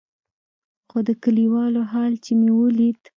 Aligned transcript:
خو 0.89 0.97
د 1.07 1.09
کليوالو 1.23 1.81
حال 1.91 2.13
چې 2.23 2.31
مې 2.39 2.51
وليد. 2.59 3.01